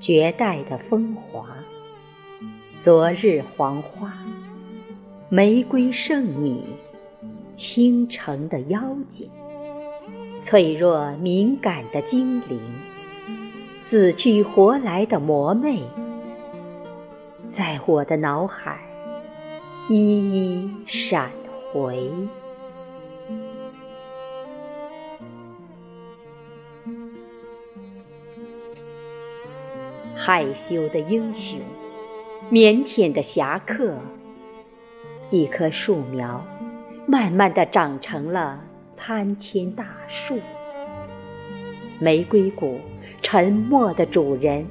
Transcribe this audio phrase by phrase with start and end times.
[0.00, 1.46] 绝代的风华，
[2.78, 4.12] 昨日黄花，
[5.28, 6.62] 玫瑰圣女，
[7.54, 9.28] 倾城的妖精，
[10.40, 12.60] 脆弱敏感的精灵，
[13.80, 15.82] 死去活来的魔魅，
[17.50, 18.78] 在我的脑海
[19.88, 21.32] 一一闪
[21.72, 22.08] 回。
[30.20, 31.60] 害羞的英雄，
[32.50, 33.94] 腼腆的侠客，
[35.30, 36.44] 一棵树苗，
[37.06, 38.60] 慢慢的长成了
[38.90, 40.40] 参天大树。
[42.00, 42.80] 玫瑰谷，
[43.22, 44.66] 沉默的主人，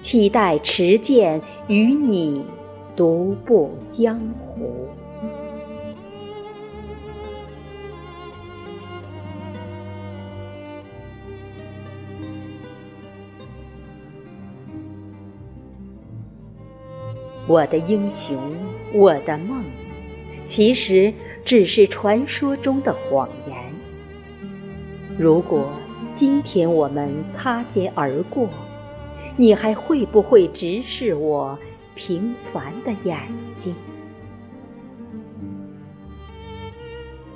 [0.00, 2.44] 期待持剑与你
[2.94, 4.86] 独步江湖。
[17.48, 18.38] 我的英雄，
[18.92, 19.64] 我的梦，
[20.46, 21.10] 其实
[21.46, 23.56] 只是传说中的谎言。
[25.18, 25.70] 如果
[26.14, 28.46] 今天我们擦肩而过，
[29.34, 31.58] 你还会不会直视我
[31.94, 33.18] 平凡的眼
[33.56, 33.74] 睛？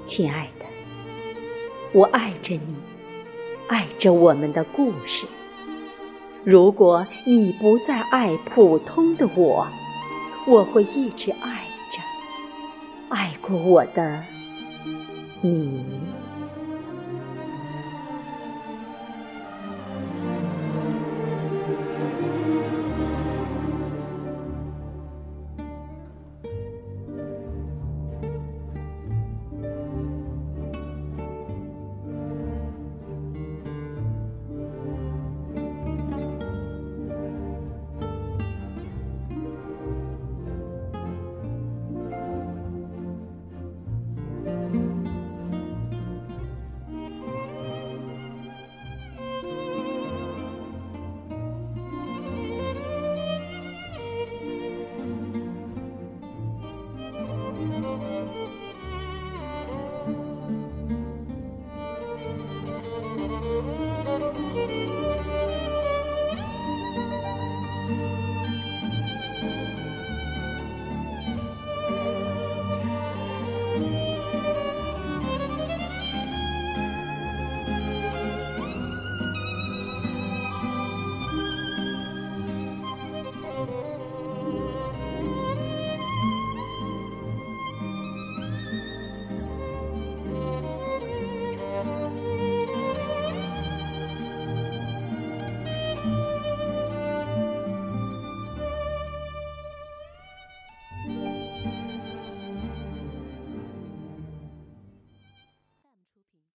[0.05, 0.67] 亲爱的，
[1.93, 2.77] 我爱着你，
[3.67, 5.27] 爱着我们的故事。
[6.45, 9.67] 如果你不再爱普通的我，
[10.45, 12.03] 我会一直爱着，
[13.09, 14.25] 爱过我的
[15.41, 16.12] 你。